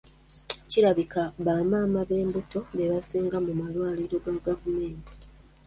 Kirabika 0.71 1.21
bamaama 1.45 1.97
ab'embuto 2.03 2.59
be 2.75 2.85
basinga 2.91 3.37
mu 3.45 3.51
malwaliro 3.59 4.17
ga 4.25 4.33
gavumenti. 4.47 5.11